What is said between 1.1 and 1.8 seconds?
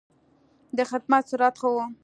سرعت ښه و.